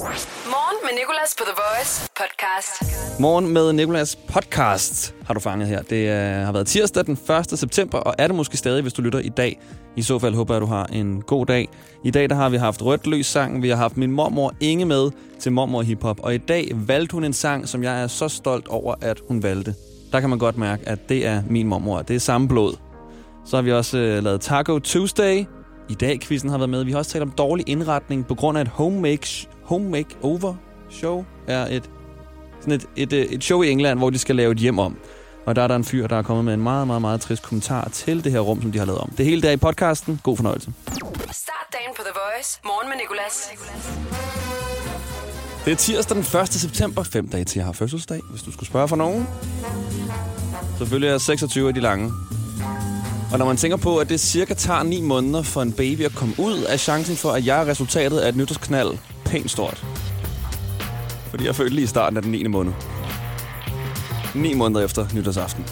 [0.00, 3.20] Morgen med Nicolas på The Voice podcast.
[3.20, 5.82] Morgen med Nicolas podcast har du fanget her.
[5.82, 7.18] Det øh, har været tirsdag den
[7.52, 7.58] 1.
[7.58, 9.60] september, og er det måske stadig, hvis du lytter i dag.
[9.96, 11.68] I så fald håber jeg, at du har en god dag.
[12.04, 13.62] I dag der har vi haft Rødt Løs sang.
[13.62, 15.10] Vi har haft min mormor Inge med
[15.40, 18.68] til Mormor hiphop, Og i dag valgte hun en sang, som jeg er så stolt
[18.68, 19.74] over, at hun valgte.
[20.12, 22.02] Der kan man godt mærke, at det er min mormor.
[22.02, 22.76] Det er samme blod.
[23.46, 25.44] Så har vi også øh, lavet Taco Tuesday.
[25.88, 26.84] I dag quizzen har været med.
[26.84, 29.16] Vi har også talt om dårlig indretning på grund af et homemade
[29.70, 30.54] home makeover
[30.90, 31.24] show.
[31.46, 31.90] Er et,
[32.60, 34.96] sådan et, et, et, et show i England, hvor de skal lave et hjem om.
[35.46, 37.42] Og der er der en fyr, der er kommet med en meget, meget, meget trist
[37.42, 39.10] kommentar til det her rum, som de har lavet om.
[39.18, 40.20] Det hele der i podcasten.
[40.22, 40.72] God fornøjelse.
[41.32, 42.60] Start dagen på The Voice.
[42.64, 43.50] Morgen med Nicolas.
[45.64, 46.48] Det er tirsdag den 1.
[46.48, 49.26] september, fem dage til jeg har fødselsdag, hvis du skulle spørge for nogen.
[50.78, 52.12] Selvfølgelig er jeg 26 af de lange.
[53.32, 56.14] Og når man tænker på, at det cirka tager 9 måneder for en baby at
[56.14, 58.98] komme ud, er chancen for, at jeg er resultatet af et nytårsknald
[59.30, 59.86] pænt stort.
[61.30, 62.46] Fordi jeg følte lige i starten af den 9.
[62.46, 62.72] måned.
[64.34, 65.64] 9 måneder efter nytårsaften.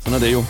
[0.00, 0.44] Sådan er det jo.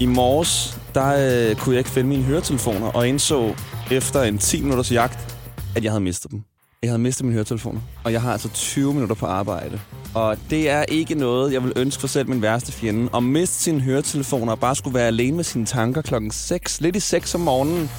[0.00, 1.06] I morges, der
[1.50, 3.54] øh, kunne jeg ikke finde mine høretelefoner, og indså
[3.90, 5.36] efter en 10 minutters jagt,
[5.76, 6.42] at jeg havde mistet dem.
[6.82, 9.80] Jeg havde mistet mine høretelefoner, og jeg har altså 20 minutter på arbejde.
[10.14, 13.10] Og det er ikke noget, jeg vil ønske for selv min værste fjende.
[13.14, 16.96] At miste sine høretelefoner og bare skulle være alene med sine tanker klokken 6, lidt
[16.96, 17.90] i 6 om morgenen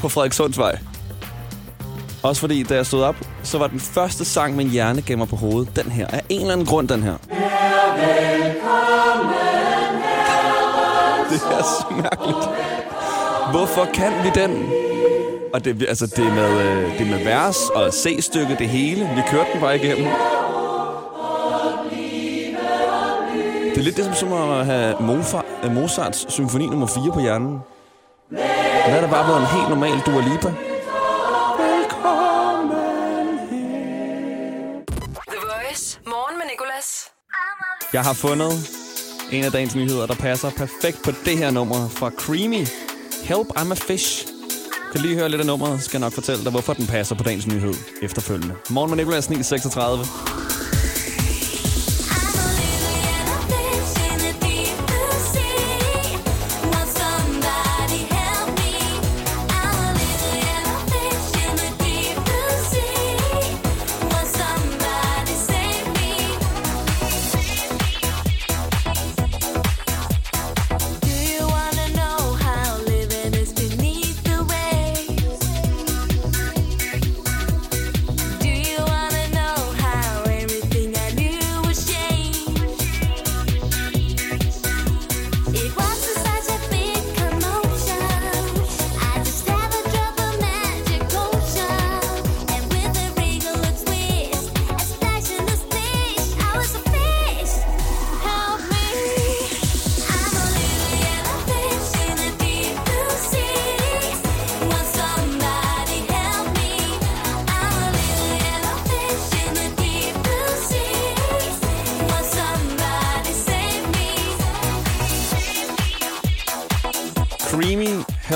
[0.00, 0.78] på Frederikssundsvej.
[2.22, 5.28] Også fordi, da jeg stod op, så var den første sang, min hjerne gav mig
[5.28, 6.06] på hovedet, den her.
[6.06, 7.16] Af en eller anden grund, den her.
[11.30, 12.48] Det er så mærkeligt.
[13.50, 14.68] Hvorfor kan vi den?
[15.54, 19.10] Og det, altså, det, er med, øh, det er med vers og C-stykke, det hele.
[19.16, 20.06] Vi kørte den bare igennem.
[23.70, 24.94] Det er lidt det som at have
[25.64, 27.58] øh, Mozarts symfoni nummer 4 på hjernen.
[28.28, 28.40] Hvad
[28.96, 30.75] er der bare blevet en helt normal Dua Lipa?
[37.96, 38.52] Jeg har fundet
[39.32, 42.66] en af dagens nyheder, der passer perfekt på det her nummer fra Creamy.
[43.22, 44.26] Help, I'm a fish.
[44.92, 47.22] Kan lige høre lidt af nummeret, skal jeg nok fortælle dig, hvorfor den passer på
[47.22, 48.54] dagens nyhed efterfølgende.
[48.70, 50.35] Morgen med Nicolás 936.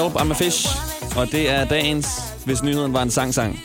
[0.02, 0.68] Help, I'm a fish.
[1.16, 2.06] Og det er dagens,
[2.44, 3.60] hvis nyheden var en sang-sang.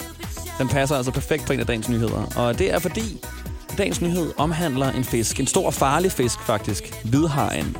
[0.57, 2.33] Den passer altså perfekt på en af dagens nyheder.
[2.35, 3.21] Og det er fordi,
[3.77, 5.39] dagens nyhed omhandler en fisk.
[5.39, 7.05] En stor farlig fisk faktisk.
[7.05, 7.77] Hvidhajen.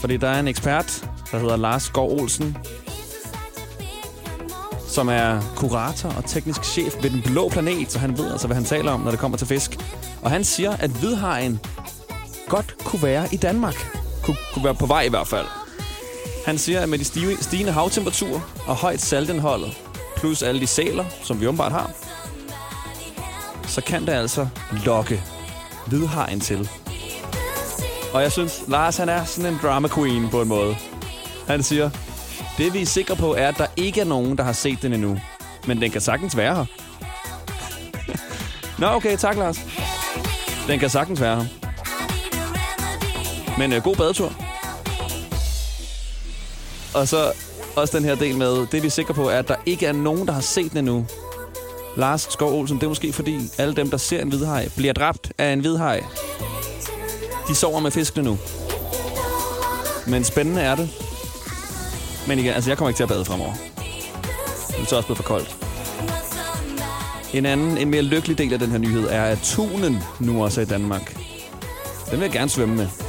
[0.00, 2.56] Fordi der er en ekspert, der hedder Lars Skov Olsen,
[4.88, 8.56] som er kurator og teknisk chef ved Den Blå Planet, så han ved altså, hvad
[8.56, 9.78] han taler om, når det kommer til fisk.
[10.22, 11.60] Og han siger, at hvidhajen
[12.48, 14.02] godt kunne være i Danmark.
[14.22, 15.46] Kun, kunne være på vej i hvert fald.
[16.46, 19.78] Han siger, at med de stive, stigende havtemperaturer og højt saltindholdet,
[20.16, 21.90] plus alle de sæler, som vi åbenbart har,
[23.68, 24.48] så kan det altså
[24.84, 25.22] lokke
[25.86, 26.68] hvidhajen til.
[28.12, 30.76] Og jeg synes, Lars han er sådan en drama queen på en måde.
[31.46, 31.90] Han siger,
[32.58, 34.92] det vi er sikre på er, at der ikke er nogen, der har set den
[34.92, 35.20] endnu.
[35.66, 36.64] Men den kan sagtens være her.
[38.78, 39.60] Nå, okay, tak Lars.
[40.68, 41.46] Den kan sagtens være her.
[43.58, 44.45] Men øh, god badetur.
[46.96, 47.32] Og så
[47.76, 49.92] også den her del med, det vi er sikre på er, at der ikke er
[49.92, 51.06] nogen, der har set den endnu.
[51.96, 55.32] Lars Skov Olsen, det er måske fordi, alle dem, der ser en hvidhaj, bliver dræbt
[55.38, 56.04] af en hvidhaj.
[57.48, 58.38] De sover med fiskene nu.
[60.06, 60.88] Men spændende er det.
[62.28, 63.52] Men igen, altså jeg kommer ikke til at bade fremover.
[64.68, 65.56] Det er så også blevet for koldt.
[67.32, 70.60] En anden, en mere lykkelig del af den her nyhed er, at tunen nu også
[70.60, 71.16] er i Danmark.
[72.10, 73.05] Den vil jeg gerne svømme med.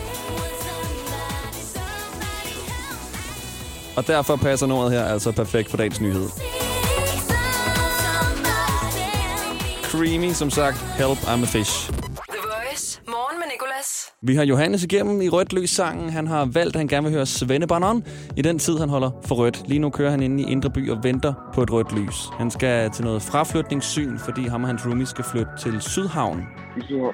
[3.98, 6.28] Og derfor passer nummeret her altså perfekt på dagens nyhed.
[9.84, 10.78] Creamy, som sagt.
[10.78, 11.90] Help, I'm a fish.
[11.90, 13.02] The Voice.
[13.08, 14.14] Morgen med Nicolas.
[14.22, 16.10] Vi har Johannes igennem i Rødt Lys sangen.
[16.10, 18.04] Han har valgt, at han gerne vil høre Svende Banon
[18.36, 19.68] i den tid, han holder for rødt.
[19.68, 22.30] Lige nu kører han inde i Indre By og venter på et rødt lys.
[22.38, 26.44] Han skal til noget fraflytningssyn, fordi ham og hans roomie skal flytte til Sydhavn.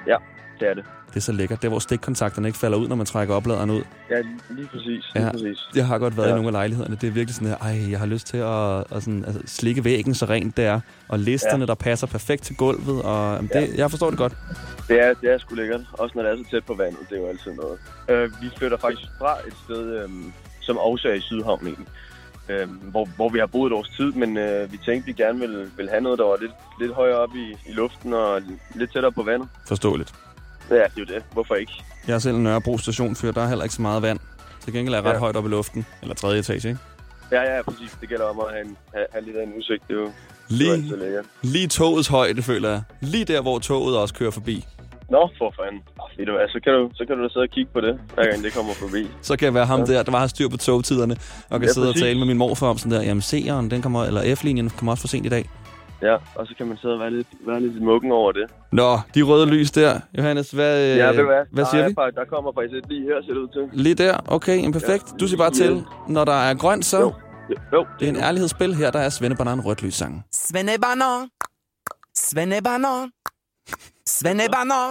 [0.08, 0.16] Ja,
[0.63, 0.83] det er det.
[1.10, 1.62] Det er så lækkert.
[1.62, 3.81] Det er, hvor stikkontakterne ikke falder ud, når man trækker opladeren ud.
[4.10, 4.86] Ja, lige præcis.
[4.86, 5.60] Lige Ja, præcis.
[5.75, 6.30] jeg har godt været ja.
[6.30, 6.36] i Ja.
[6.36, 6.95] nogle af lejlighederne.
[6.95, 9.83] Det er virkelig sådan her, ej, jeg har lyst til at, at sådan, altså, slikke
[9.83, 10.80] væggen så rent det er.
[11.10, 11.60] Og listerne, ja.
[11.60, 11.65] Ja.
[11.65, 13.01] der passer perfekt til gulvet.
[13.01, 14.33] Og, jamen, det, jeg forstår det godt.
[14.88, 15.81] Det er, det er sgu lækkert.
[15.94, 17.00] Også når det er så tæt på vandet.
[17.10, 17.77] Det er jo altid noget.
[18.10, 20.10] Øh, vi flytter faktisk fra et sted, øh,
[20.62, 21.88] som også er i Sydhavn egentlig.
[22.50, 25.39] Øh, hvor, hvor vi har boet et års tid, men øh, vi tænkte, vi gerne
[25.39, 26.51] ville, ville have noget, der var lidt,
[26.81, 28.42] lidt højere op i, i luften og
[28.75, 29.48] lidt tættere på vandet.
[29.68, 30.13] Forståeligt.
[30.69, 31.24] Ja, det er jo det.
[31.33, 31.74] Hvorfor ikke?
[32.07, 34.19] Jeg er selv en Nørrebro stationfyr, der er heller ikke så meget vand.
[34.63, 35.19] Til gengæld er jeg ret ja.
[35.19, 35.86] Højt op i luften.
[36.01, 36.80] Eller tredje etage, ikke?
[37.31, 37.98] Ja, ja, præcis.
[38.01, 39.83] Det gælder om at have, en, have, have lidt af en udsigt.
[39.88, 40.13] Det er jo, det
[40.50, 41.25] Lige, lækkert.
[41.42, 42.81] lige togets højde, føler jeg.
[43.01, 44.65] Lige der, hvor toget også kører forbi.
[45.10, 45.81] Nå, for fanden.
[46.00, 47.81] Oh, ved du hvad, så kan du, så kan du da sidde og kigge på
[47.81, 49.07] det, hver gang det kommer forbi.
[49.21, 49.86] Så kan jeg være ham ja.
[49.86, 51.15] der, der bare har styr på togtiderne.
[51.50, 52.04] Og kan Ja, sidde og præcis.
[52.04, 55.01] tale med min morfar om sådan der, jamen C'eren, den kommer, eller F-linjen kommer også
[55.01, 55.50] for sent i dag.
[56.08, 58.46] Ja, og så kan man sidde og være lidt, være lidt muggen over det.
[58.72, 60.00] Nå, de røde lys der.
[60.18, 61.44] Johannes, hvad, Ja, ved du hvad?
[61.52, 61.94] hvad der siger er vi?
[61.98, 63.64] Faktisk, der kommer faktisk et lige her, ser det ud til.
[63.84, 64.18] Lige der.
[64.28, 65.06] Okay, jamen perfekt.
[65.20, 67.00] Du siger bare til, når der er grønt, så...
[67.00, 67.14] Jo.
[67.74, 68.76] Jo, Det er en ærlighedsspil.
[68.76, 70.24] Her der er Svende Banan rødt lys sangen.
[70.34, 71.30] Svenne Banan.
[72.18, 73.12] Svenne Banan.
[74.08, 74.90] Svenne Banan.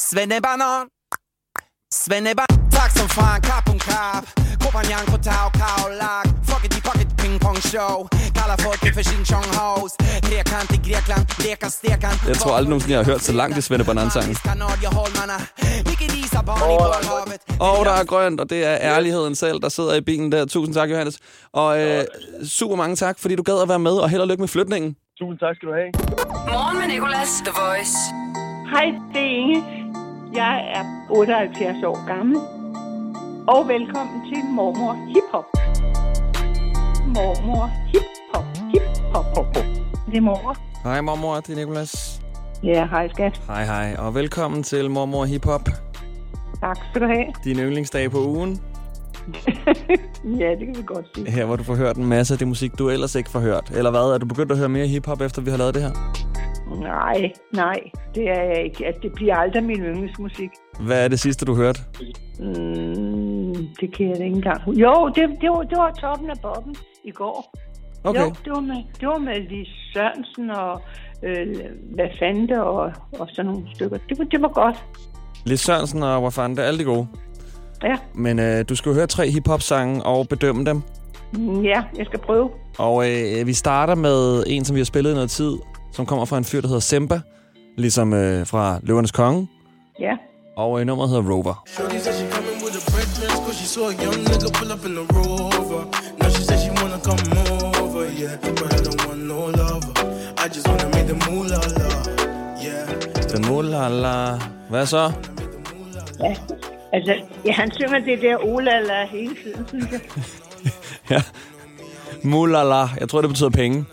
[0.00, 0.86] Svenne Banan.
[1.92, 2.70] Svenne Banan.
[2.70, 4.24] Tak som fra en kap om kap.
[4.68, 6.24] Kompagnon på tag, kav, lag.
[6.48, 7.94] Fuck it, fuck it, ping pong show.
[8.38, 9.94] Kalder folket for sin chong house.
[10.28, 12.14] Trekant i Grekland, leker stekan.
[12.30, 14.36] Jeg tror aldrig nogensinde, jeg har hørt så langt i Svende Banan-sangen.
[17.60, 20.44] Og der er grønt, og det er ærligheden selv, der sidder i bilen der.
[20.44, 21.18] Tusind tak, Johannes.
[21.52, 22.04] Og øh,
[22.44, 24.96] super mange tak, fordi du gad at være med, og held og lykke med flytningen.
[25.18, 25.90] Tusind tak skal du have.
[26.54, 27.30] Morgen med Nicolas.
[27.46, 27.96] The Voice.
[28.74, 29.64] Hej, det er Inge.
[30.34, 32.57] Jeg er 78 år gammel.
[33.48, 35.44] Og velkommen til Mormor Hip Hop.
[37.06, 38.02] Mormor Hip
[38.34, 38.44] Hop.
[38.72, 38.82] Hip
[39.14, 39.54] Hop.
[40.06, 40.56] Det er mormor.
[40.84, 42.22] Hej mormor, det er Nicolas.
[42.64, 43.40] Ja, hej skat.
[43.46, 45.68] Hej hej, og velkommen til Mormor Hip Hop.
[46.60, 47.26] Tak skal du have.
[47.44, 48.58] Din yndlingsdag på ugen.
[50.40, 51.30] Ja, det kan vi godt sige.
[51.30, 53.72] Her hvor du får hørt en masse af det musik, du ellers ikke får hørt.
[53.76, 54.00] Eller hvad?
[54.00, 55.90] Er du begyndt at høre mere hiphop, efter vi har lavet det her?
[56.80, 57.80] Nej, nej,
[58.14, 58.86] det er jeg ikke.
[58.86, 60.50] Altså, det bliver aldrig min yndlingsmusik.
[60.80, 61.80] Hvad er det sidste, du hørte?
[62.40, 63.17] Mm,
[63.80, 64.60] det kan jeg da ikke engang.
[64.68, 67.54] Jo, det, det, var, det var toppen af boppen i går.
[68.04, 68.20] Okay.
[68.20, 70.80] Jo, det var med, det var med Lis Sørensen og
[71.22, 71.56] øh,
[71.94, 73.98] hvad fanden det, og, og sådan nogle stykker.
[74.08, 74.84] Det, var- det var godt.
[75.46, 77.06] Lis Sørensen og hvor fanden det er alle de gode.
[77.82, 80.82] Ja, Men øh, du skal jo høre tre hiphop-sange og bedømme dem.
[81.32, 82.50] Mm, ja, jeg skal prøve.
[82.78, 85.52] Og øh, vi starter med en, som vi har spillet i noget tid,
[85.92, 87.20] som kommer fra en fyr, der hedder Semba.
[87.76, 89.48] Ligesom øh, fra Løvernes Konge.
[90.00, 90.12] Ja,
[90.56, 91.62] Og øh, nummeret hedder Rover.
[91.66, 91.96] Shorty
[92.78, 95.82] a breakfast cause she saw a young nigga pull up in the rover.
[96.18, 97.22] Now she said she wanna come
[97.82, 98.36] over, yeah.
[98.60, 99.94] But I don't want no lover.
[100.44, 101.88] I just wanna make the moolah la,
[102.66, 102.86] yeah.
[103.32, 104.38] Den mulala.
[104.70, 105.12] Hvad så?
[106.20, 106.34] ja.
[106.92, 107.14] Altså,
[107.44, 110.00] ja, han synger det der olala hele tiden, synes jeg.
[111.10, 111.22] Ja.
[112.22, 112.88] Mulala.
[113.00, 113.84] Jeg tror, det betyder penge.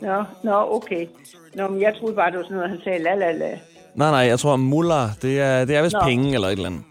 [0.00, 1.06] Nå, nå, okay.
[1.54, 3.50] Nå, men jeg troede bare, det var sådan noget, han sagde la la la.
[3.94, 6.00] Nej, nej, jeg tror, mullah, det er, det er vist Nå.
[6.04, 6.82] penge eller et eller andet.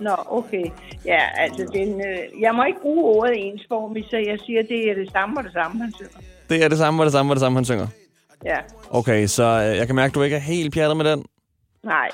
[0.00, 0.64] Nå, okay.
[1.04, 4.94] Ja, altså, den, øh, jeg må ikke bruge ordet ensformigt, så jeg siger, det er
[4.94, 6.18] det samme og det samme, han synger.
[6.48, 7.86] Det er det samme og det samme og det samme, han synger.
[8.44, 8.56] Ja,
[8.90, 11.24] Okay, så øh, jeg kan mærke, at du ikke er helt pjattet med den.
[11.84, 12.08] nej,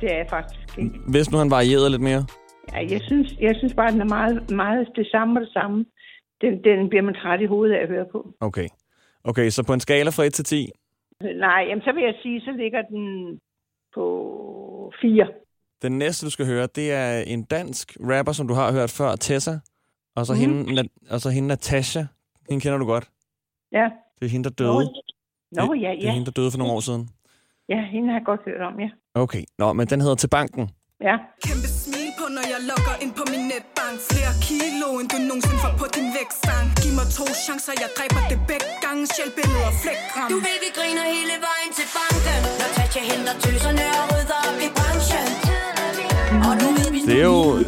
[0.00, 0.90] det er jeg faktisk ikke.
[1.08, 2.24] Hvis nu han varierede lidt mere.
[2.72, 5.84] Ja, jeg synes, jeg synes bare, den er meget, meget det samme og det samme.
[6.40, 8.28] Den, den bliver man træt i hovedet af at høre på.
[8.40, 8.68] Okay.
[9.24, 10.68] Okay, så på en skala fra 1 til 10.
[11.20, 13.38] Nej, jamen, så vil jeg sige, så ligger den
[13.94, 15.26] på fire.
[15.82, 19.16] Den næste, du skal høre, det er en dansk rapper, som du har hørt før,
[19.16, 19.58] Tessa.
[20.16, 20.40] Og så, mm.
[20.40, 22.02] hende, og så hende Natasha.
[22.48, 23.10] Hende kender du godt.
[23.72, 23.86] Ja.
[24.18, 24.92] Det er hende, der Nå, døde.
[25.52, 26.12] Nå det, ja, Det er ja.
[26.12, 27.08] hende, der døde for nogle år siden.
[27.68, 28.90] Ja, hende har jeg godt hørt om, ja.
[29.14, 30.70] Okay, nå, men den hedder Til Banken.
[31.08, 35.18] Ja, Kæmpe smil på, når jeg logger ind på min netbank Flere kilo, end du
[35.30, 39.66] nogensinde får på din vægtstang Giv mig to chancer, jeg dræber det begge gange Sjælbilleder
[39.70, 44.04] og flækram Du ved, vi griner hele vejen til banken Når Tatja henter tøserne og
[44.12, 45.51] rydder op i branchen
[47.06, 47.58] Det er jo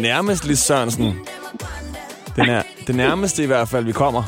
[0.00, 1.04] nærmest Lis Sørensen.
[2.36, 4.22] Den er det nærmeste i hvert fald, vi kommer.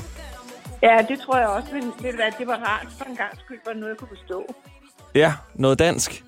[0.82, 3.30] ja det tror jeg også, men ved du hvad, det var rart for en gang
[3.44, 4.54] skyld, var det noget, jeg kunne forstå.
[5.14, 6.24] Ja, noget dansk.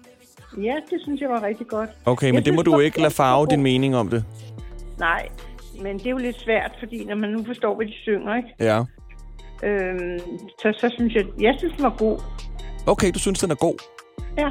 [0.63, 1.91] Ja, det synes jeg var rigtig godt.
[2.05, 4.25] Okay, men Jeg det må synes, du det ikke lade farve din mening om det.
[4.99, 5.29] Nej,
[5.83, 8.49] men det er jo lidt svært, fordi når man nu forstår, hvad de synger, ikke?
[8.61, 8.79] Ja.
[9.63, 10.19] Øhm,
[10.63, 12.19] så, så synes jeg, jeg synes, den var god.
[12.87, 13.75] Okay, du synes, den er god.
[14.39, 14.49] Ja.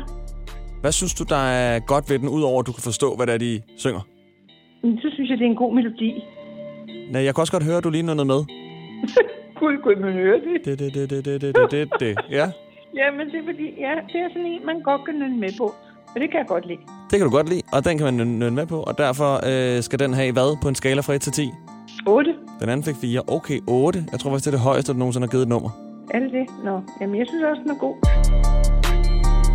[0.86, 3.34] Hvad synes du, der er godt ved den, udover at du kan forstå, hvad det
[3.34, 4.02] er, de synger?
[5.04, 6.12] Så synes jeg, det er en god melodi.
[7.12, 8.42] Nej, jeg kan også godt høre, at du lige noget med.
[9.60, 10.58] Gud, kunne man høre det?
[10.66, 12.14] Det, det, det, det, det, det, det, det.
[12.38, 12.46] Ja.
[13.18, 15.66] men det er fordi, ja, det er sådan en, man godt kan nynne med på.
[16.14, 16.80] Og det kan jeg godt lide.
[17.10, 18.80] Det kan du godt lide, og den kan man nynne nynne med på.
[18.90, 21.50] Og derfor øh, skal den have hvad på en skala fra 1 til 10?
[22.08, 22.36] 8.
[22.62, 23.22] Den anden fik 4.
[23.28, 24.06] Okay, 8.
[24.12, 25.70] Jeg tror faktisk, det er det højeste, du nogensinde har givet et nummer.
[26.14, 26.46] Er det det?
[26.64, 27.96] Nå, jamen jeg synes også, den er god.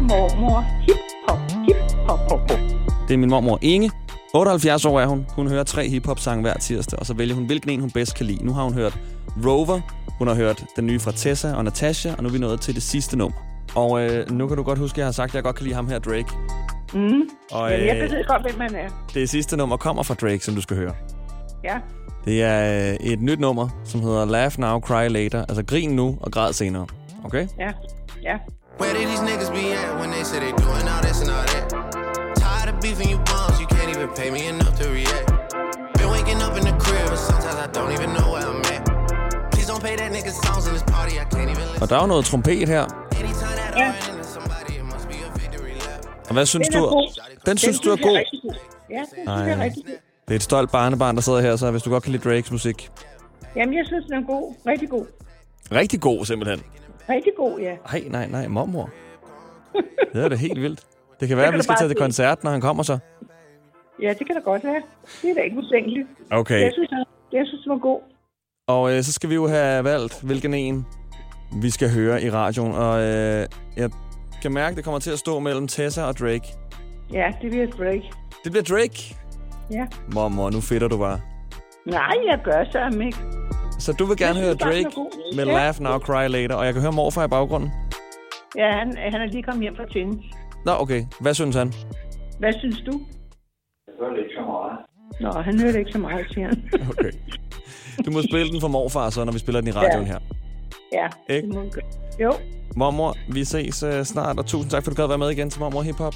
[0.00, 0.60] Mormor.
[0.86, 0.96] Hip
[1.28, 1.38] hop.
[1.66, 1.76] Hip
[2.08, 2.18] hop.
[2.18, 2.58] hop, hop.
[3.08, 3.90] Det er min mormor Inge.
[4.34, 5.26] 78 år er hun.
[5.36, 8.26] Hun hører tre hiphop-sange hver tirsdag, og så vælger hun, hvilken en hun bedst kan
[8.26, 8.44] lide.
[8.44, 8.98] Nu har hun hørt
[9.46, 9.80] Rover,
[10.18, 12.74] hun har hørt den nye fra Tessa og Natasha, og nu er vi nået til
[12.74, 13.38] det sidste nummer.
[13.74, 15.64] Og øh, nu kan du godt huske, at jeg har sagt, at jeg godt kan
[15.64, 16.26] lide ham her, Drake.
[16.94, 17.22] Mm.
[17.52, 18.88] Og Jamen, jeg øh, ved godt, hvem man er.
[19.14, 20.94] det sidste nummer kommer fra Drake, som du skal høre.
[21.64, 21.74] Ja.
[22.24, 25.44] Det er øh, et nyt nummer, som hedder Laugh Now, Cry Later.
[25.48, 26.86] Altså grin nu og græd senere.
[27.24, 27.46] Okay?
[27.58, 27.70] Ja.
[28.22, 28.36] Ja.
[28.80, 31.46] Where did these niggas be at when they say they doing all this and all
[31.52, 31.64] that?
[32.44, 35.28] Tired of beefing you bums, you can't even pay me enough to react.
[35.98, 38.82] Been waking up in the crib, and sometimes I don't even know where I'm at.
[39.52, 41.82] Please don't pay that nigga songs in this party, I can't even listen.
[41.82, 42.84] Og der er jo noget trompet her.
[43.76, 43.92] Ja.
[46.28, 46.88] Og hvad synes Den du?
[46.88, 47.08] god.
[47.46, 48.02] Den synes du er god?
[48.02, 48.54] god.
[48.90, 49.92] Ja, den synes jeg er rigtig god.
[50.28, 52.50] Det er et stolt barnebarn, der sidder her, så hvis du godt kan lide Drakes
[52.50, 52.90] musik.
[53.56, 54.54] Jamen, jeg synes, den er god.
[54.66, 55.06] Rigtig god.
[55.72, 56.62] Rigtig god, simpelthen.
[57.10, 57.76] Rigtig god, ja.
[57.92, 58.90] Nej, nej, nej, mormor.
[60.12, 60.80] Det er da helt vildt.
[61.20, 62.98] Det kan være, at vi skal tage til koncert, når han kommer så.
[64.02, 64.82] Ja, det kan da godt være.
[65.22, 66.08] Det er da ikke utænkeligt.
[66.30, 66.60] Okay.
[66.60, 66.90] Jeg synes,
[67.32, 68.00] jeg synes, var god.
[68.68, 70.86] Og øh, så skal vi jo have valgt, hvilken en
[71.62, 72.74] vi skal høre i radioen.
[72.74, 73.90] Og øh, jeg
[74.42, 76.48] kan mærke, at det kommer til at stå mellem Tessa og Drake.
[77.12, 78.12] Ja, det bliver Drake.
[78.44, 79.16] Det bliver Drake.
[79.70, 79.86] Ja.
[80.14, 81.20] Mormor, nu fedter du bare.
[81.86, 83.18] Nej, jeg gør så ikke.
[83.80, 84.86] Så du vil gerne høre Drake
[85.36, 85.52] med Ja.
[85.52, 86.54] Laugh Now, Cry Later.
[86.54, 87.70] Og jeg kan høre morfar i baggrunden.
[88.56, 90.24] Ja, han, han er lige kommet hjem fra tennis.
[90.66, 91.04] Nå, okay.
[91.20, 91.72] Hvad synes han?
[92.38, 92.92] Hvad synes du?
[93.86, 94.78] Jeg hørte ikke så meget.
[95.20, 96.70] Nå, han hørte ikke så meget, siger han.
[96.90, 97.10] Okay.
[98.06, 100.12] Du må spille den for morfar, så når vi spiller den i radioen Ja.
[100.12, 100.18] her.
[100.92, 101.48] ja, Ikke?
[101.48, 101.62] det må.
[102.20, 102.32] Jo,
[102.76, 105.60] Mormor, vi ses uh, snart, og tusind tak, for du gad være med igen til
[105.60, 106.14] Mormor Hip Hop.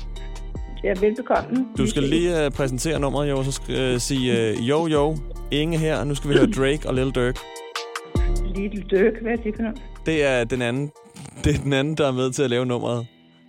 [0.90, 1.66] Er velbekomme.
[1.78, 5.16] Du skal lige uh, præsentere nummeret, jo, så skal uh, sige uh, jo, jo,
[5.50, 7.38] Inge her, og nu skal vi høre Drake og Lil Durk.
[8.56, 9.82] Little Dirk, hvad er det for noget?
[10.06, 10.90] Det er den anden,
[11.44, 13.06] det er den anden, der er med til at lave nummeret.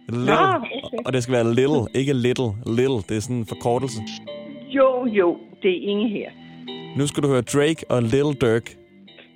[0.10, 0.98] Little, Nå, okay.
[1.06, 2.52] og det skal være Little, ikke Little.
[2.66, 4.02] Little, det er sådan en forkortelse.
[4.70, 6.30] Jo, jo, det er Inge her.
[6.98, 8.76] Nu skal du høre Drake og Lil Durk.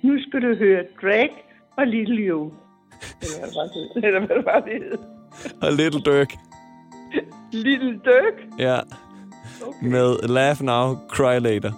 [0.02, 1.34] Nu skal du høre Drake
[1.76, 2.52] og Little Yo.
[3.96, 4.98] Eller hvad det var, det hed.
[5.62, 6.32] Og Little Durk,
[7.52, 8.34] Little Dirk?
[8.58, 8.80] Ja.
[9.66, 9.88] Okay.
[9.88, 11.72] Med Laugh Now, Cry Later.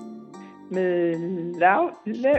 [0.70, 1.14] Med
[1.60, 2.32] Laugh la,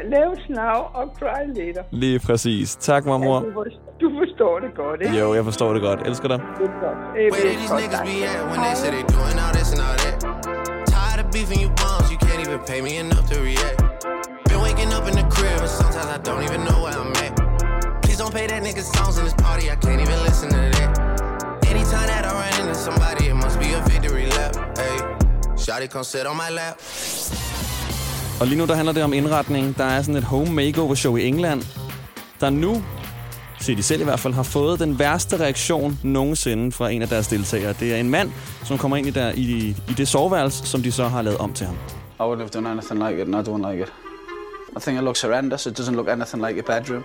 [0.49, 1.83] Now og Cry Later.
[1.91, 2.75] Lige præcis.
[2.75, 3.35] Tak, mormor.
[3.35, 5.17] Ja, du, forstår, du forstår det godt, ikke?
[5.17, 6.07] Jo, jeg forstår det godt.
[6.07, 6.39] Elsker dig.
[6.57, 6.97] Det er godt.
[7.15, 7.63] Jeg ved
[18.13, 19.65] Please don't pay that nigga songs in this party.
[19.71, 20.89] I can't even listen to that.
[21.65, 23.22] Anytime that I run into somebody,
[25.63, 26.75] Shotty come sit on my lap.
[28.41, 29.77] Og lige nu der handler det om indretning.
[29.77, 31.63] Der er sådan et home makeover show i England,
[32.39, 32.83] der nu,
[33.59, 37.07] siger de selv i hvert fald, har fået den værste reaktion nogensinde fra en af
[37.07, 37.73] deres deltagere.
[37.79, 38.31] Det er en mand,
[38.65, 41.53] som kommer ind i, der, i, i det soveværelse, som de så har lavet om
[41.53, 41.75] til ham.
[41.75, 43.93] I wouldn't have done anything like it, and I don't like it.
[44.77, 45.65] I think it looks horrendous.
[45.65, 47.03] It doesn't look anything like a bedroom.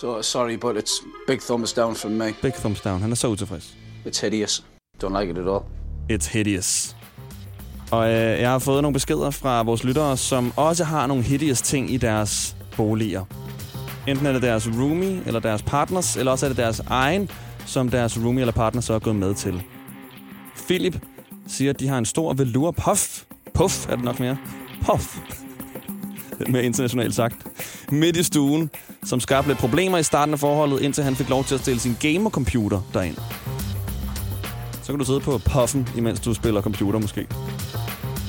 [0.00, 0.92] So sorry, but it's
[1.26, 2.32] big thumbs down from me.
[2.42, 3.00] Big thumbs down.
[3.00, 3.74] Han er så utilfreds.
[4.06, 4.64] It's hideous.
[5.04, 5.62] Don't like it at all.
[6.12, 6.96] It's hideous.
[7.90, 11.62] Og øh, jeg har fået nogle beskeder fra vores lyttere, som også har nogle hideous
[11.62, 13.24] ting i deres boliger.
[14.06, 17.30] Enten er det deres roomie eller deres partners, eller også er det deres egen,
[17.66, 19.62] som deres roomie eller partner så er gået med til.
[20.66, 20.98] Philip
[21.46, 23.22] siger, at de har en stor velour puff.
[23.54, 24.36] Puff er det nok mere.
[24.86, 25.18] Puff.
[26.38, 27.36] Lidt mere internationalt sagt.
[27.92, 28.70] Midt i stuen,
[29.04, 31.80] som skabte lidt problemer i starten af forholdet, indtil han fik lov til at stille
[31.80, 33.16] sin gamer-computer derind.
[34.82, 37.26] Så kan du sidde på puffen, imens du spiller computer måske.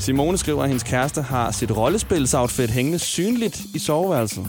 [0.02, 4.48] Simone skriver, at hendes kæreste har sit rollespilsoutfit hængende synligt i soveværelset.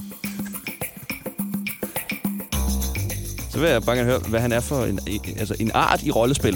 [3.50, 4.99] Så vil jeg bare gerne høre, hvad han er for en,
[5.38, 6.54] altså en art i rollespil.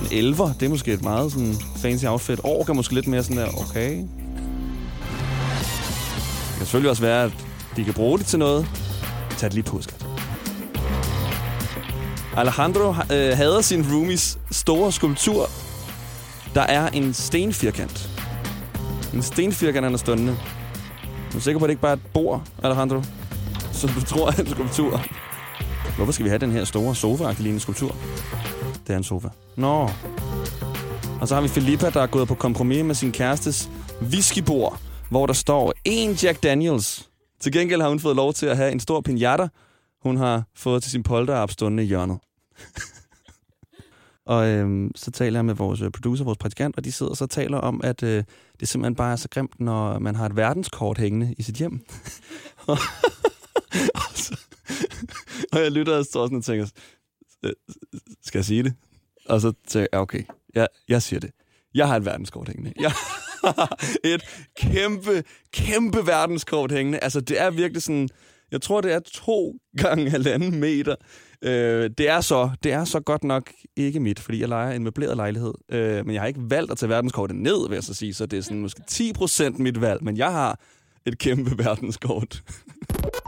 [0.00, 2.40] En elver, det er måske et meget sådan fancy outfit.
[2.44, 3.90] Ork er måske lidt mere sådan der, okay.
[3.90, 4.08] Det
[6.56, 7.32] kan selvfølgelig også være, at
[7.76, 8.66] de kan bruge det til noget.
[9.38, 10.06] Tag det lige på, skat.
[12.36, 15.50] Alejandro øh, hader sin roomies store skulptur.
[16.54, 18.10] Der er en stenfirkant.
[19.14, 20.36] En stenfirkant, han er stående.
[21.34, 23.02] Er sikker på, at det ikke bare er et bord, Alejandro?
[23.72, 25.00] Som du tror er en skulptur?
[25.96, 27.96] Hvorfor skal vi have den her store sofa lignende skulptur?
[28.86, 29.28] Det er en sofa.
[29.56, 29.90] Nå.
[31.20, 33.70] Og så har vi Filippa, der er gået på kompromis med sin kærestes
[34.02, 34.80] whiskybord,
[35.10, 37.08] hvor der står en Jack Daniels.
[37.40, 39.48] Til gengæld har hun fået lov til at have en stor pinata,
[40.02, 42.18] hun har fået til sin polterabstående i hjørnet
[44.26, 47.26] og øhm, så taler jeg med vores øh, producer, vores praktikant, og de sidder så
[47.26, 48.24] taler om, at øh,
[48.60, 51.80] det simpelthen bare er så grimt, når man har et verdenskort hængende i sit hjem.
[53.94, 54.40] og, så,
[55.52, 56.66] og jeg lytter og står sådan og tænker,
[57.44, 57.52] øh,
[58.22, 58.74] skal jeg sige det?
[59.28, 60.22] Og så tænker jeg, okay,
[60.54, 61.30] jeg, jeg siger det.
[61.74, 62.72] Jeg har et verdenskort hængende.
[62.80, 62.90] Jeg
[63.44, 64.22] har et
[64.56, 66.98] kæmpe, kæmpe verdenskort hængende.
[66.98, 68.08] Altså, det er virkelig sådan...
[68.50, 70.96] Jeg tror, det er to gange halvanden meter.
[71.44, 74.84] Øh, det, er så, det er så godt nok ikke mit, fordi jeg leger en
[74.84, 75.54] møbleret lejlighed.
[75.68, 78.14] Øh, men jeg har ikke valgt at tage verdenskortet ned, vil jeg så sige.
[78.14, 80.04] Så det er sådan måske 10% mit valg.
[80.04, 80.58] Men jeg har
[81.06, 82.42] et kæmpe verdenskort.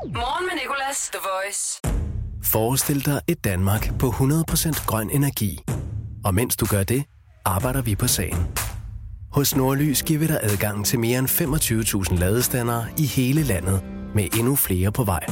[0.05, 1.81] Morgen med Nicolas, The Voice.
[2.45, 5.59] Forestil dig et Danmark på 100% grøn energi.
[6.25, 7.05] Og mens du gør det,
[7.45, 8.47] arbejder vi på sagen.
[9.33, 11.29] Hos Nordlys giver vi dig adgang til mere end
[12.13, 15.27] 25.000 ladestandere i hele landet, med endnu flere på vej.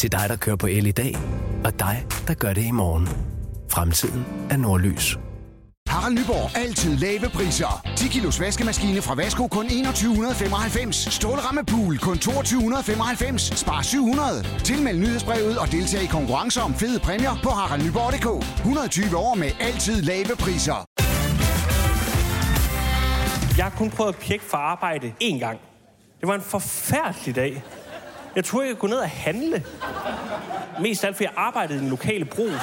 [0.00, 1.16] Til dig, der kører på el i dag,
[1.64, 3.08] og dig, der gør det i morgen.
[3.72, 5.18] Fremtiden er Nordlys.
[5.88, 6.56] Harald Nyborg.
[6.56, 7.86] Altid lave priser.
[7.96, 10.96] 10 kilos vaskemaskine fra Vasko kun 2195.
[10.96, 13.42] Stålramme pool kun 2295.
[13.58, 14.46] Spar 700.
[14.64, 18.46] Tilmeld nyhedsbrevet og deltag i konkurrencer om fede præmier på haraldnyborg.dk.
[18.56, 20.84] 120 år med altid lave priser.
[23.56, 25.58] Jeg har kun prøvet at pjekke for arbejde én gang.
[26.20, 27.62] Det var en forfærdelig dag.
[28.36, 29.64] Jeg troede, jeg kunne ned og handle.
[30.80, 32.62] Mest alt, fordi jeg arbejdede i den lokale brus.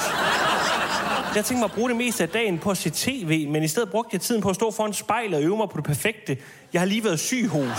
[1.34, 3.68] Jeg tænkte mig at bruge det meste af dagen på at se tv, men i
[3.68, 6.36] stedet brugte jeg tiden på at stå foran spejlet og øve mig på det perfekte.
[6.72, 7.78] Jeg har lige været syg hos.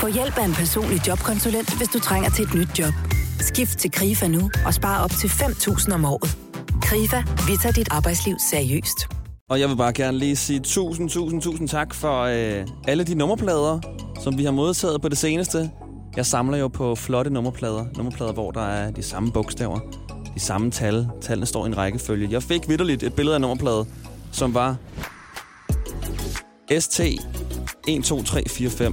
[0.00, 2.92] Få hjælp af en personlig jobkonsulent, hvis du trænger til et nyt job.
[3.40, 6.38] Skift til KRIFA nu og spar op til 5.000 om året.
[6.82, 9.08] KRIFA, vi tager dit arbejdsliv seriøst.
[9.50, 13.14] Og jeg vil bare gerne lige sige tusind, tusind, tusind tak for øh, alle de
[13.14, 13.80] nummerplader,
[14.22, 15.70] som vi har modtaget på det seneste.
[16.16, 17.86] Jeg samler jo på flotte nummerplader.
[17.96, 19.80] Nummerplader, hvor der er de samme bogstaver,
[20.34, 21.08] de samme tal.
[21.20, 22.28] Tallene står i en rækkefølge.
[22.30, 23.86] Jeg fik vidderligt et billede af nummerplade,
[24.32, 24.76] som var
[26.78, 27.00] ST
[27.86, 28.92] 12345.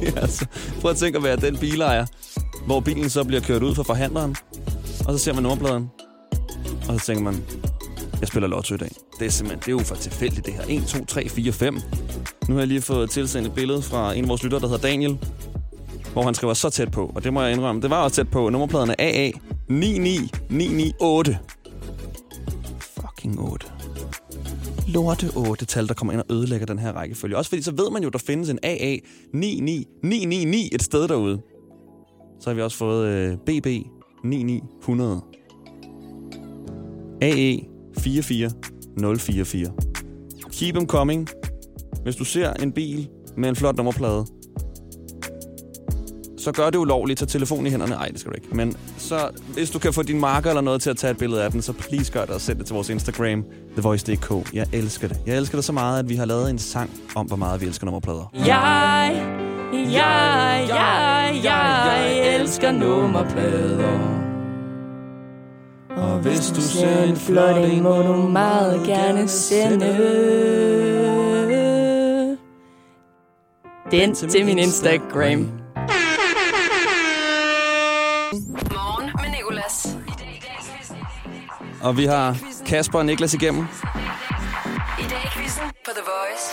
[0.00, 0.46] Det er altså,
[0.80, 2.06] prøv at tænke at være den bilejer,
[2.66, 4.36] hvor bilen så bliver kørt ud fra forhandleren,
[5.06, 5.90] og så ser man nummerpladen,
[6.88, 7.44] og så tænker man,
[8.20, 8.90] jeg spiller lotto i dag.
[9.18, 10.62] Det er simpelthen, det er jo for tilfældigt det her.
[10.68, 11.74] 1, 2, 3, 4, 5.
[12.48, 14.88] Nu har jeg lige fået tilsendt et billede fra en af vores lyttere, der hedder
[14.88, 15.18] Daniel,
[16.12, 18.28] hvor han skriver så tæt på, og det må jeg indrømme, det var også tæt
[18.28, 18.48] på.
[18.48, 19.30] Nummerpladen er AA
[19.68, 21.38] 99998.
[22.80, 23.66] Fucking 8.
[24.88, 27.36] Lorte 8 tal, der kommer ind og ødelægger den her rækkefølge.
[27.36, 28.96] Også fordi så ved man jo, der findes en AA
[29.34, 31.40] 99999 et sted derude.
[32.40, 33.66] Så har vi også fået øh, BB
[34.24, 35.20] 9900.
[37.22, 39.72] AE 44044.
[40.52, 41.28] Keep them coming.
[42.02, 44.26] Hvis du ser en bil med en flot nummerplade,
[46.38, 47.18] så gør det ulovligt.
[47.18, 47.92] Tag telefonen i hænderne.
[47.92, 48.56] Nej, det skal du ikke.
[48.56, 51.44] Men så, hvis du kan få din marker eller noget til at tage et billede
[51.44, 54.54] af den, så please gør det og send det til vores Instagram, TheVoice.dk.
[54.54, 55.20] Jeg elsker det.
[55.26, 57.66] Jeg elsker det så meget, at vi har lavet en sang om, hvor meget vi
[57.66, 58.30] elsker nummerplader.
[58.34, 59.22] Jeg,
[59.72, 64.29] jeg, jeg, jeg elsker nummerplader.
[65.96, 69.86] Og hvis du ser en flot en, må du meget gerne sende
[73.90, 75.38] den til min Instagram.
[78.70, 79.96] Morgen med Nicolas.
[81.82, 83.66] Og vi har Kasper og Niklas igennem.
[84.98, 86.46] I dag i quizzen på The Voice.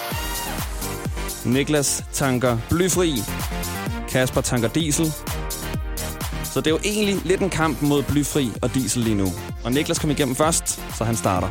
[1.50, 3.14] Niklas tanker blyfri.
[4.10, 5.06] Kasper tanker diesel.
[6.58, 9.26] Så det er jo egentlig lidt en kamp mod blyfri og diesel lige nu.
[9.66, 11.48] Og Niklas kom igennem først, så han starter.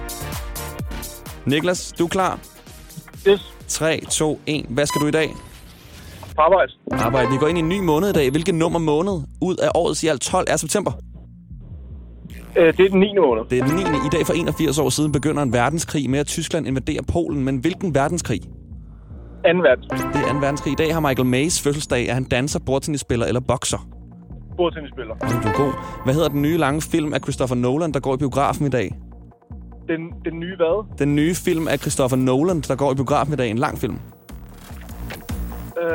[1.51, 2.39] Niklas, du er klar?
[3.29, 3.55] Yes.
[3.69, 4.67] 3, 2, 1.
[4.69, 5.31] Hvad skal du i dag?
[6.39, 6.73] Arbejde.
[6.93, 7.31] Arbejde.
[7.31, 8.31] Vi går ind i en ny måned i dag.
[8.31, 10.93] Hvilket nummer måned ud af årets i alt 12 er september?
[12.57, 13.07] Øh, det er den 9.
[13.21, 13.45] måned.
[13.51, 13.83] Det er den 9.
[13.83, 17.45] I dag for 81 år siden begynder en verdenskrig med, at Tyskland invaderer Polen.
[17.45, 18.41] Men hvilken verdenskrig?
[18.43, 18.49] 2.
[19.45, 20.01] verdenskrig.
[20.13, 20.39] Det er 2.
[20.39, 20.73] verdenskrig.
[20.73, 22.07] I dag har Michael Mays fødselsdag.
[22.07, 23.96] Er han danser, bordtennisspiller eller bokser?
[24.57, 25.15] Bordtennisspiller.
[25.15, 25.73] Du er god.
[26.05, 28.95] Hvad hedder den nye lange film af Christopher Nolan, der går i biografen i dag?
[29.89, 30.99] Den, den nye hvad?
[30.99, 33.51] Den nye film af Christopher Nolan, der går i biografen i dag.
[33.51, 33.99] En lang film.
[35.83, 35.89] Øh,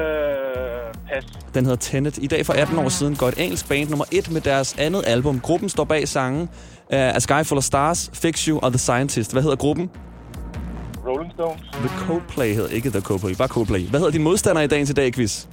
[1.10, 1.26] pas.
[1.54, 2.17] Den hedder Tenet.
[2.17, 5.04] I dag for 18 år siden går et engelsk band nummer 1 med deres andet
[5.08, 5.39] album.
[5.39, 6.47] Gruppen står bag sangen uh,
[6.89, 9.32] A Sky Full of Stars, Fix You og The Scientist.
[9.32, 9.89] Hvad hedder gruppen?
[11.08, 11.62] Rolling Stones.
[11.74, 13.89] The Coldplay hedder ikke The Coldplay, bare Coldplay.
[13.89, 15.47] Hvad hedder din modstander i dagens i dag, quiz?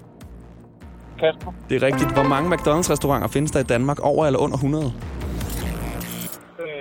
[1.18, 1.52] Kasper.
[1.68, 2.12] Det er rigtigt.
[2.12, 3.98] Hvor mange McDonald's-restauranter findes der i Danmark?
[4.00, 4.92] Over eller under 100?
[6.60, 6.72] Øh...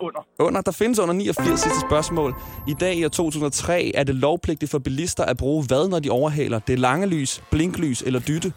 [0.00, 0.26] Under.
[0.38, 0.60] Under.
[0.60, 2.34] Der findes under 89 sidste spørgsmål.
[2.68, 6.10] I dag i år 2003 er det lovpligtigt for bilister at bruge hvad, når de
[6.10, 6.58] overhaler?
[6.58, 8.52] Det er lange lys, blinklys eller dytte?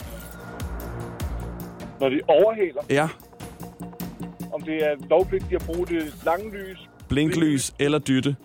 [2.00, 3.08] Når de overhaler, Ja,
[4.54, 8.36] om det er lovpligtigt at bruge det lange lys, blinklys eller dytte.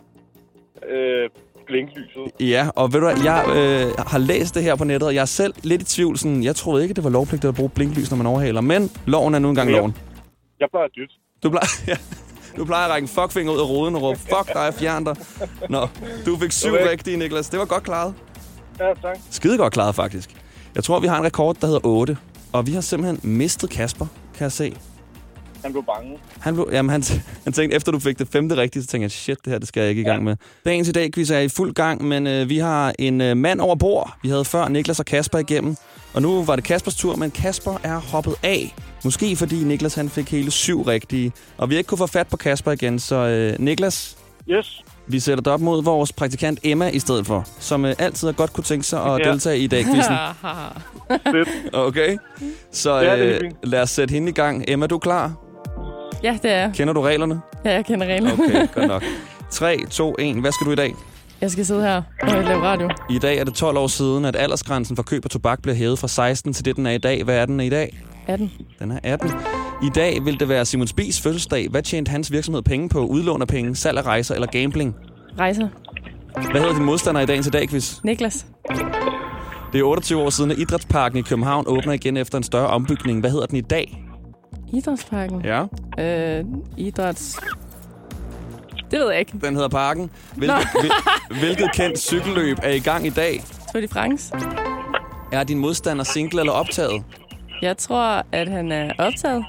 [0.89, 1.29] øh,
[1.73, 2.23] blinklyset.
[2.41, 5.21] Ja, og ved du hvad, jeg øh, har læst det her på nettet, og jeg
[5.21, 6.19] er selv lidt i tvivl.
[6.19, 8.61] Sådan, jeg troede ikke, det var lovpligtigt at bruge blinklys, når man overhaler.
[8.61, 9.77] Men loven er nu engang Ja.
[9.77, 9.97] loven.
[10.61, 11.11] Jeg plejer dyt.
[11.43, 11.97] Du plejer, ja,
[12.57, 15.17] du plejer at række en fuckfinger ud af ruden og råbe, fuck dig, fjern dig.
[15.69, 15.89] Nå,
[16.27, 16.91] du fik syv Okay.
[16.91, 17.49] rigtige, Niklas.
[17.49, 18.15] Det var godt klaret.
[18.81, 19.17] Ja, tak.
[19.31, 20.31] Skide godt klaret, faktisk.
[20.75, 22.17] Jeg tror, vi har en rekord, der hedder 8.
[22.53, 24.77] Og vi har simpelthen mistet Kasper, kan jeg se.
[25.63, 26.19] Han blev bange.
[26.41, 27.03] Han, blev- jamen, han,
[27.45, 29.69] han tænkte, efter du fik det femte rigtigt, så tænkte jeg, shit, det her det
[29.69, 30.37] skal jeg ikke i gang med.
[30.65, 33.61] Dagens i dag quiz er i fuld gang, men øh, vi har en øh, mand
[33.61, 34.17] over bord.
[34.23, 35.77] Vi havde før Niklas og Kasper igennem,
[36.15, 38.75] og nu var det Kaspers tur, men Kasper er hoppet af.
[39.05, 42.27] Måske fordi Niklas han fik hele syv rigtige, og vi har ikke kunne få fat
[42.27, 44.17] på Kasper igen, så øh, Niklas,
[44.51, 44.81] Yes.
[45.07, 48.33] vi sætter dig op mod vores praktikant Emma i stedet for, som øh, altid har
[48.33, 49.31] godt kunne tænke sig at Ja.
[49.31, 50.15] deltage i dag quizzen.
[51.73, 52.17] Okay,
[52.73, 54.65] så øh, lad os sætte hende i gang.
[54.69, 55.33] Emma, du er klar?
[56.23, 56.73] Ja, det er.
[56.73, 57.41] Kender du reglerne?
[57.65, 58.33] Ja, jeg kender reglerne.
[58.33, 59.03] Okay, godt nok.
[59.51, 60.37] 3, 2, 1.
[60.37, 60.95] Hvad skal du i dag?
[61.41, 62.91] Jeg skal sidde her og lave radio.
[63.11, 65.99] I dag er det 12 år siden, at aldersgrænsen for køb af tobak blev hævet
[65.99, 67.25] fra 16 til det, den er i dag.
[67.25, 68.03] Hvad er den i dag?
[68.27, 68.53] 18.
[68.79, 69.31] Den er 18.
[69.83, 71.69] I dag vil det være Simon Spies fødselsdag.
[71.71, 72.99] Hvad tjente hans virksomhed penge på?
[72.99, 74.95] Udlån af penge, salg af rejser eller gambling?
[75.39, 75.69] Rejser.
[76.51, 78.01] Hvad hedder din modstander i dagens i dag, quiz?
[78.05, 78.47] Niklas.
[79.73, 83.21] Det er 28 år siden, at Idrætsparken i København åbner igen efter en større ombygning.
[83.21, 84.05] Hvad hedder den i dag?
[84.73, 85.45] Idrætsparken.
[85.45, 85.65] Ja.
[85.99, 86.45] Øh,
[86.77, 87.41] idræts...
[88.91, 89.33] Det ved jeg ikke.
[89.45, 90.11] Den hedder Parken.
[90.37, 90.93] Hvilket, hvil,
[91.41, 93.43] hvilket kendt cykelløb er i gang i dag?
[93.73, 94.35] Tour de France.
[95.33, 97.05] Er din modstander single eller optaget?
[97.63, 99.45] Jeg tror, at han er optaget.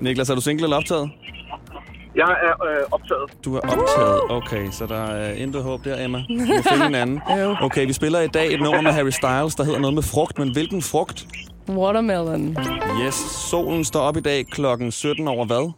[0.00, 1.10] Niklas, er du single eller optaget?
[2.16, 3.44] Jeg er øh, optaget.
[3.44, 4.20] Du er optaget.
[4.30, 6.18] Okay, så der er intet håb der, Emma.
[6.28, 7.20] Du må finde en anden.
[7.66, 10.38] Okay, vi spiller i dag et nummer med Harry Styles, der hedder noget med frugt.
[10.38, 11.26] Men hvilken frugt?
[11.68, 12.56] Watermelon.
[13.04, 13.14] Yes,
[13.50, 15.72] solen står op i dag klokken 17 over hvad?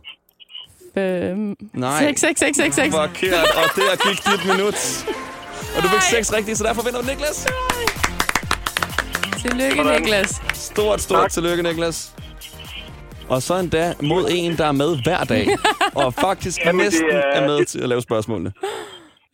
[1.04, 1.98] Øhm, Nej.
[2.04, 2.94] 6, 6, 6, 6, 6.
[2.94, 5.06] Forkert, og der gik dit minut.
[5.76, 7.46] Og du fik seks rigtige, så derfor vinder du Niklas.
[9.42, 9.82] Tillykke.
[9.82, 10.42] Niklas.
[10.54, 11.30] Stort, stort tak.
[11.30, 12.12] tillykke, Niklas.
[13.28, 15.48] Og så endda mod en, der er med hver dag.
[15.94, 18.52] Og faktisk Jamen, næsten er- er med til at lave spørgsmålene.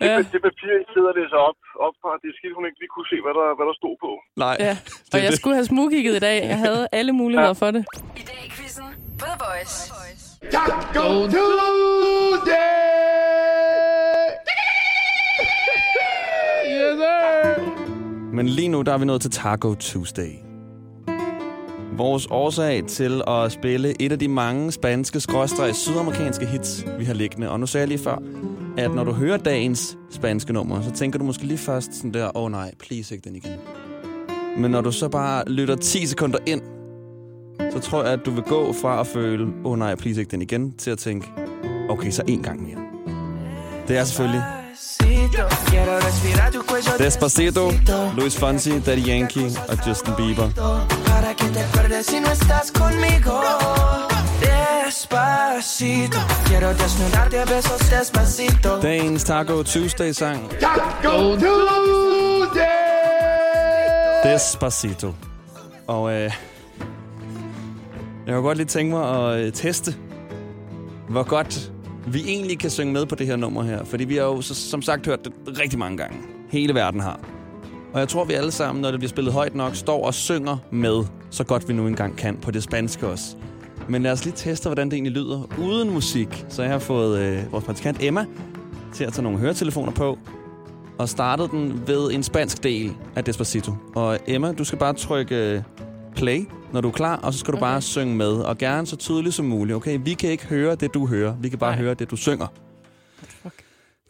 [0.01, 0.17] Det, ja.
[0.33, 2.93] det papir, I sidder det så op, op fra, det er skidt, hun ikke lige
[2.97, 4.11] kunne se, hvad der, hvad der stod på.
[4.45, 4.57] Nej.
[4.67, 4.75] Ja,
[5.13, 6.37] og jeg skulle have smugkigget i dag.
[6.53, 7.83] Jeg havde alle muligheder for det.
[8.23, 8.89] I dag i quizzen
[9.21, 9.77] på The Voice.
[10.55, 12.77] Taco Tuesday!
[16.75, 18.33] yes, sir!
[18.37, 20.46] Men lige nu der er vi nået til Taco Tuesday.
[21.97, 27.15] Vores årsag til at spille et af de mange spanske skråstreg sydamerikanske hits, vi har
[27.15, 27.51] liggende.
[27.51, 28.23] Og nu sagde jeg lige før,
[28.79, 32.37] at når du hører dagens spanske nummer, så tænker du måske lige først sådan der,
[32.37, 33.53] åh oh, nej, please ikke den igen.
[34.59, 36.63] Men når du så bare lytter 10 sekunder ind,
[37.73, 40.31] så tror jeg, at du vil gå fra at føle, åh oh, nej, please ikke
[40.31, 41.27] den igen, til at tænke,
[41.89, 42.79] okay, så en gang mere.
[43.89, 44.43] Det er selvfølgelig
[44.77, 47.73] Quiero respirar tu cuello Despacito,
[48.15, 50.51] Luis Fonsi, Daddy Yankee og Justin Bieber.
[58.83, 62.67] Dagens Taco Tuesday-sang, Taco Tuesday!
[64.25, 65.15] Despacito.
[65.87, 66.31] Og øh,
[68.27, 69.95] jeg kunne godt lige tænke mig at øh, teste,
[71.09, 71.73] hvor godt
[72.07, 73.85] vi egentlig kan synge med på det her nummer her.
[73.85, 76.17] Fordi vi har jo så, som sagt hørt det rigtig mange gange.
[76.51, 77.21] Hele verden har.
[77.93, 80.57] Og jeg tror, vi alle sammen, når det bliver spillet højt nok, står og synger
[80.71, 83.37] med, så godt vi nu engang kan på det spanske også.
[83.89, 86.47] Men lad os lige teste, hvordan det egentlig lyder uden musik.
[86.49, 88.27] Så jeg har fået øh, vores praktikant Emma
[88.95, 90.19] til at tage nogle høretelefoner på
[90.99, 93.73] og startede den ved en spansk del af Despacito.
[93.95, 95.63] Og Emma, du skal bare trykke øh,
[96.17, 98.33] play, når du er klar, og så skal du bare synge med.
[98.33, 99.99] Og gerne så tydeligt som muligt, okay?
[100.03, 101.37] Vi kan ikke høre det, du hører.
[101.41, 102.47] Vi kan bare høre det, du synger.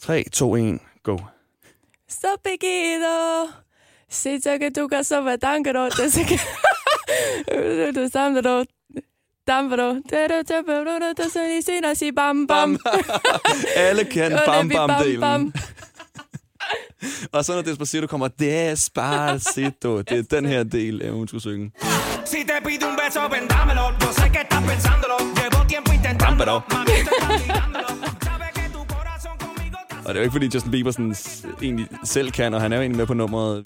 [0.01, 1.19] 3, 2, 1, go.
[2.09, 3.49] Så pequeño.
[4.09, 6.39] Si que tu caso me tan grande, sé que...
[7.95, 8.09] Du
[12.13, 12.79] bam bam.
[13.77, 14.45] Alle kan Og
[17.33, 19.99] Og så når Despacito kommer, Despacito.
[19.99, 21.71] Det er den her del, Emma, hun skulle synge.
[22.25, 23.83] Si te pido un beso, ven dámelo.
[24.03, 25.17] Yo sé que estás pensándolo.
[25.39, 26.61] Llevo tiempo intentándolo.
[26.73, 26.91] Mami,
[30.07, 31.15] Og det er jo ikke, fordi Justin Bieber sådan,
[31.63, 33.65] egentlig selv kan, og han er jo egentlig med på nummeret.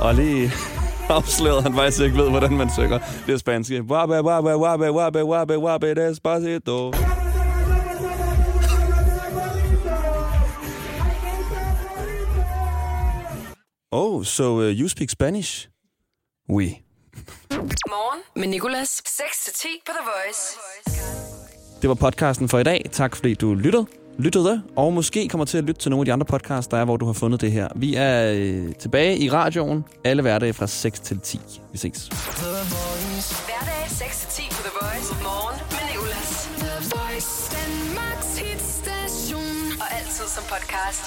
[0.00, 0.52] Og lige
[1.08, 3.82] afsløret, at han faktisk ikke ved, hvordan man synger det spanske.
[3.82, 6.92] Wabe, wabe, wabe, wabe, wabe, wabe, despacito.
[13.92, 15.68] Oh, so uh, you speak Spanish?
[16.50, 16.82] Oui.
[17.88, 19.02] Morgen med Nicolas.
[19.06, 20.58] 6-10 på The Voice.
[21.82, 22.84] Det var podcasten for i dag.
[22.92, 23.86] Tak fordi du lyttede,
[24.18, 26.84] lyttede, og måske kommer til at lytte til nogle af de andre podcasts, der er,
[26.84, 27.68] hvor du har fundet det her.
[27.76, 31.40] Vi er øh, tilbage i radioen alle hverdage fra 6 til 10.
[31.72, 32.08] Vi ses.
[32.08, 35.14] Hverdag 6-10 på The Voice.
[35.22, 36.48] Morgen med Nicolas.
[36.58, 37.56] The Voice.
[37.56, 39.80] Danmarks hitstation.
[39.80, 41.04] Og altid som podcast.